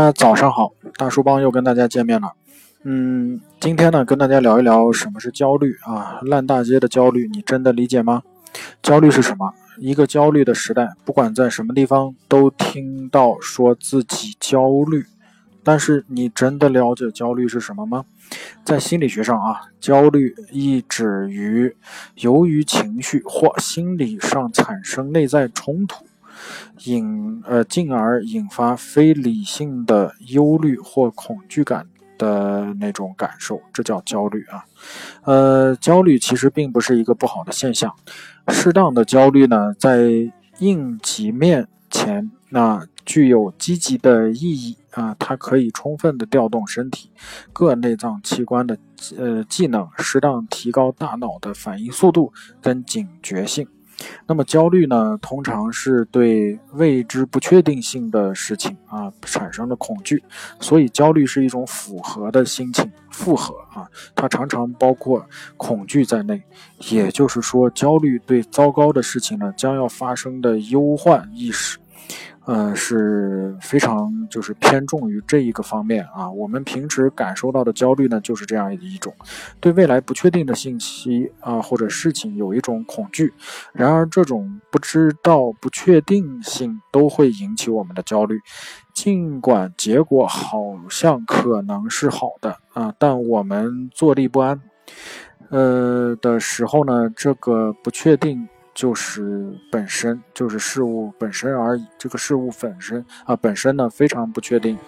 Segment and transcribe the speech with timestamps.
[0.00, 2.32] 大家早上好，大叔帮又跟大家见面了。
[2.84, 6.20] 嗯，今天呢，跟大家聊一聊什么是焦虑啊？
[6.22, 8.22] 烂大街的焦虑，你真的理解吗？
[8.82, 9.52] 焦虑是什么？
[9.76, 15.04] 一个焦虑的时代，不管在什么地方，都听到说自己焦虑。
[15.62, 18.06] 但是你真的了解焦虑是什么吗？
[18.64, 21.76] 在心理学上啊，焦虑意指于
[22.14, 26.06] 由于情绪或心理上产生内在冲突。
[26.84, 31.86] 引呃，进而引发非理性的忧虑或恐惧感
[32.18, 34.64] 的那种感受，这叫焦虑啊。
[35.24, 37.94] 呃，焦虑其实并不是一个不好的现象，
[38.48, 40.10] 适当的焦虑呢，在
[40.58, 47.10] 应急面前，那具有积极的意义啊，它可以充分的调动身体
[47.52, 48.78] 各内脏器官的
[49.16, 53.66] 呃技能，适当提高大脑的反应速度跟警觉性。
[54.26, 60.22] 那么焦虑呢，通常是对未知不确定性的事情啊产生的恐惧，
[60.60, 65.24] 所以焦虑是一种复合的心情，复合啊，它常常包括
[65.56, 66.42] 恐惧在内。
[66.90, 71.78] 也就是说，焦虑对糟糕的事情呢将要发生的忧患意识。
[72.50, 76.28] 呃，是非常就是偏重于这一个方面啊。
[76.28, 79.14] 我们平时感受到的焦虑呢，就是这样一种，
[79.60, 83.32] 对未来不确定的信息啊或者事情有一种恐惧。
[83.72, 88.40] 然而，这种不知道、不确定性都会引起我们的焦虑，
[88.92, 94.60] 尽管结果好像可能是好的啊，但我们坐立不安，
[95.50, 98.48] 呃的时候呢，这个不确定。
[98.80, 104.78] 就是本身就是事物本身而已，这个事物本身啊本身呢非常不确定。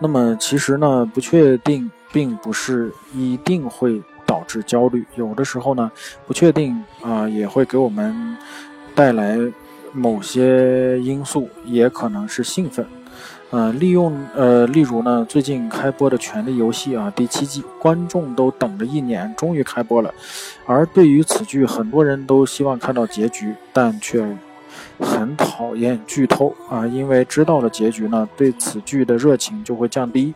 [0.00, 5.88] 那么其实呢，不确定并不是一定会导致焦虑，有的时候呢，
[6.26, 8.36] 不确定啊也会给我们
[8.92, 9.38] 带来
[9.92, 12.84] 某些因素，也可能是兴奋。
[13.52, 20.10] 呃，利用呃，例如呢，最近开播的《权力游戏》啊，第七季，观众都等了一年，终于开播了。
[20.64, 24.26] 而对于此剧，很多人都希望看到结局，但却
[24.98, 30.32] 很讨厌剧透啊，因为知道了结局呢，对此剧的热情就会降低。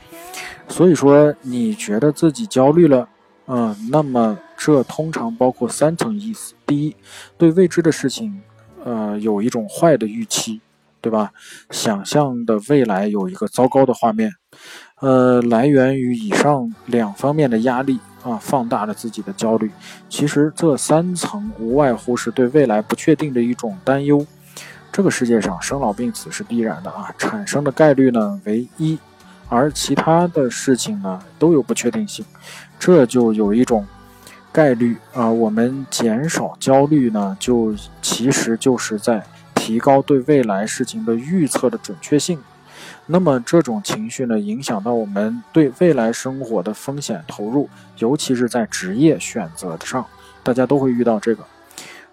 [0.69, 3.09] 所以说，你觉得自己焦虑了，
[3.47, 6.95] 嗯，那么这通常包括三层意思：第一，
[7.39, 8.43] 对未知的事情，
[8.85, 10.61] 呃，有一种坏的预期。
[11.01, 11.31] 对吧？
[11.71, 14.33] 想象的未来有一个糟糕的画面，
[15.01, 19.71] 呃，来源于以上两方面的压力啊，放大了自己的焦虑。
[20.09, 24.27] 其实这三层无外乎是对未来不确定的一种担忧。
[24.91, 28.99] 这个世界上生老病死是必然的啊，产生的概率呢为一，
[29.49, 32.25] 而其他的事情呢都有不确定性，
[32.81, 33.87] 这就有一种
[34.51, 35.31] 概率啊。
[35.31, 39.25] 我们减少焦虑呢，就其实就是在。
[39.67, 42.39] 提高对未来事情的预测的准确性，
[43.07, 47.69] 那么这种情绪呢，影响到我们对未来生活的风险投入，
[47.99, 50.07] 尤其是在职业选择上，
[50.45, 51.43] 大家都会遇到这个。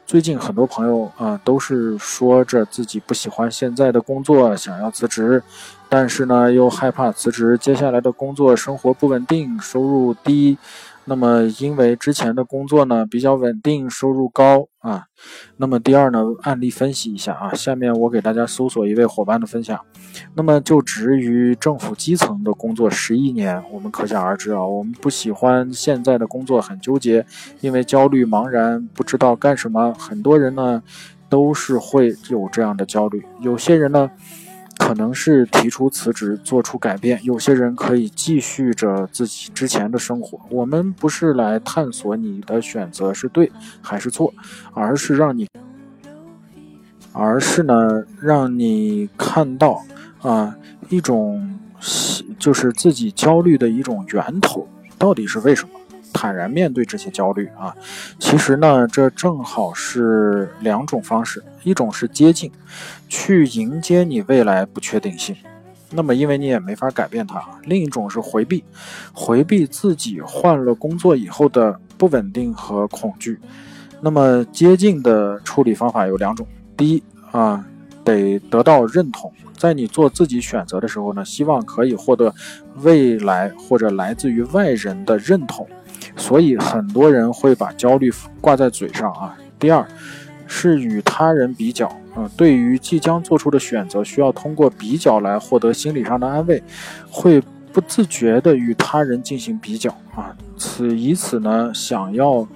[0.08, 5.44] 最近很多朋友啊，都是说着自己不喜欢现在的工作，想要辞职，
[5.88, 10.58] 但是呢，又害怕辞职接下来的工作生活不稳定，收入低。
[11.06, 15.06] 那么，因为之前的工作呢比较稳定，收入高啊。
[15.58, 17.54] 那么第二呢，案例分析一下啊。
[17.54, 19.80] 下面我给大家搜索一位伙伴的分享。
[20.36, 24.66] 那么就职于政府基层的工作十一年，我们可想而知啊。
[24.66, 27.26] 我们不喜欢现在的工作，很纠结，
[27.60, 29.94] 因为焦虑、茫然，不知道干什么。
[29.96, 30.82] 很多人呢
[31.28, 33.26] 都是会有这样的焦虑。
[33.42, 34.10] 有些人呢。
[34.84, 37.18] 可能是提出辞职，做出改变。
[37.24, 40.38] 有些人可以继续着自己之前的生活。
[40.50, 43.50] 我们不是来探索你的选择是对
[43.82, 44.34] 还是错，
[44.74, 45.48] 而是让你，
[47.14, 49.82] 而是呢，让你看到
[50.22, 50.54] 啊，
[50.90, 51.58] 一种
[52.38, 54.68] 就是自己焦虑的一种源头
[54.98, 55.80] 到底是为什么。
[56.14, 57.76] 坦然面对这些焦虑啊，
[58.20, 62.52] 其实呢，这正好是两种方式，一种是接近，
[63.10, 65.36] 去迎接你未来不确定性，
[65.92, 68.64] 那么因为你也没法改变它；另一种是回避，
[69.12, 73.40] 回避自己换了工作以后的不稳定和恐惧。
[74.02, 76.46] 那么接近的处理方法有两种，
[76.78, 77.66] 第一啊，
[78.04, 82.34] 得得到认同，在你做自己选择的时候呢，希望可以获得
[82.82, 85.68] 未来或者来自于外人的认同。
[86.16, 89.36] 所以很多人会把焦虑挂在嘴上啊。
[89.58, 89.88] 第二，
[90.46, 92.30] 是与他人比较啊。
[92.36, 96.62] 对于即将做出的选择，需要通过比较来获得心理上的安慰，
[97.10, 97.42] 会
[97.72, 100.36] 不自觉的与他人进行比较啊。
[100.58, 102.48] 此以此呢，想要，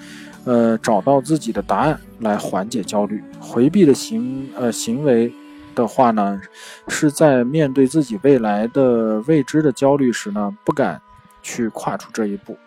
[0.48, 3.22] 呃，找到自己的答案来缓解焦虑。
[3.38, 5.30] 回避的行呃行为，
[5.76, 6.42] 的话呢，
[6.88, 11.02] 是在面对自己未来的未知的焦虑时呢，不敢
[11.44, 12.58] 去跨出这一步，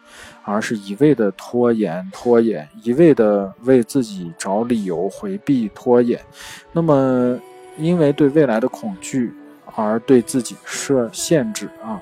[0.44, 6.20] 而是一味的拖延、拖延，一味的为自己找理由回避、拖延。
[6.72, 7.40] 那么，
[7.78, 9.32] 因为对未来的恐惧
[9.74, 11.98] 而对自己设限制啊。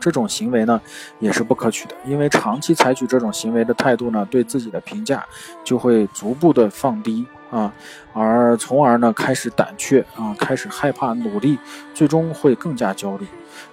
[0.00, 0.80] 这种行为呢，
[1.18, 5.24] 也是不可取的，因为长期采取这种行为的态度呢，对自己的评价
[5.62, 7.72] 就会逐步的放低啊，
[8.12, 11.58] 而从而呢，开始胆怯啊，开始害怕努力，
[11.92, 13.26] 最终会更加焦虑。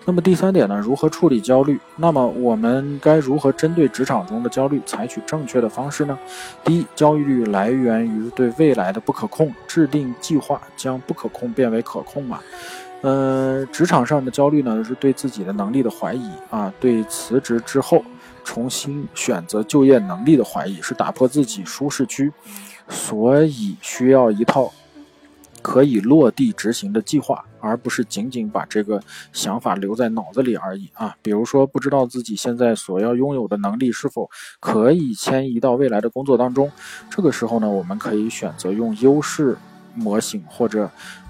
[0.04, 1.80] 那么第三点呢，如何处理焦虑？
[1.96, 6.18] 那么我们该如何针对职场中的焦虑采取正确的方式呢？
[6.64, 12.40] 第一，焦虑来源于对未来的不可控，制定计划将不可控变为可控嘛。
[13.02, 18.04] 呃，职场上的焦虑呢，是对自己的能力的怀疑啊，对辞职之后
[18.44, 22.34] 重新选择就业能力的怀疑，是打破自己舒适区，
[22.90, 24.74] 所以需要一套
[25.62, 29.00] 可以落地执行的计划，而不是仅仅把这个
[29.32, 31.16] 想法留在脑子里而已啊。
[31.22, 34.28] 比如说，不知道自己现在所要拥有的能力是否
[34.60, 36.72] 可以迁移到未来的工作当中，
[37.12, 39.56] 这个时候呢，我们可以选择用优势
[39.94, 40.90] 模型或者。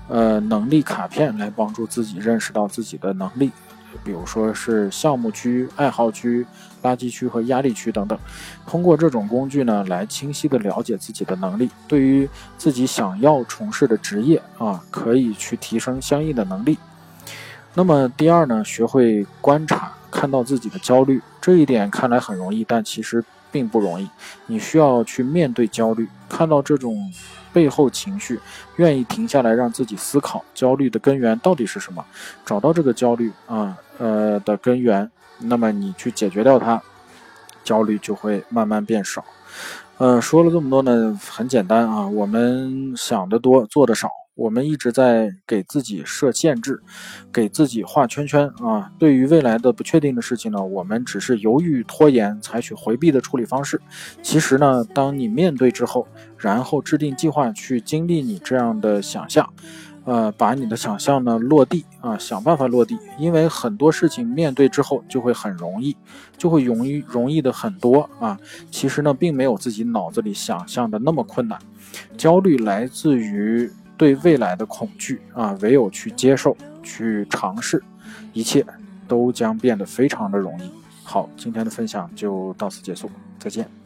[0.09, 3.51] 呃，能力卡片来帮助自己认识到自己的能力，
[4.05, 6.45] 比如说是项目区、爱好区、
[6.81, 8.17] 垃圾区和压力区等等。
[8.65, 16.77] 通过这种工具呢，来清晰的了解自己的能力，对于自己想要从事的职业啊，可以去提升相应的能力。
[17.73, 23.21] 那么第二呢，学会观察，看到自己的焦虑，这一点看来很容易，但其实
[23.51, 24.07] 并不容易。
[24.45, 27.11] 你需要去面对焦虑，看到这种。
[27.57, 28.39] 背后情绪，
[28.75, 32.05] 愿意停下来让自己思考焦虑的根源到底是什么，
[32.45, 35.09] 找到这个焦虑啊呃的根源，
[35.39, 36.79] 那么你去解决掉它，
[37.63, 39.25] 焦虑就会慢慢变少。
[39.97, 44.07] 嗯，说了这么多呢，很简单啊，我们想的多，做的少。
[44.37, 46.79] 我们一直在给自己设限制，
[47.33, 48.91] 给自己画圈圈啊。
[48.99, 53.81] 对于未来的不确定的事情呢，我们只是犹豫拖延，采取回避的处理方式。
[54.21, 56.07] 其实呢，当你面对之后，
[56.37, 59.51] 然后制定计划去经历你这样的想象，
[60.05, 62.95] 呃，把你的想象呢落地啊，想办法落地。
[63.17, 65.97] 因为很多事情面对之后就会很容易，
[66.37, 68.39] 就会容易容易的很多啊。
[68.69, 71.57] 其实呢，并没有自己脑子里想象的那么困难。
[72.15, 73.67] 焦虑来自于。
[73.97, 77.81] 对未来的恐惧啊，唯有去接受、去尝试，
[78.33, 78.65] 一切
[79.07, 80.71] 都将变得非常的容易。
[81.03, 83.09] 好，今天的分享就到此结束，
[83.39, 83.76] 再见。